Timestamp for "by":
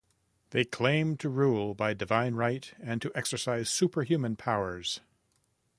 1.75-1.93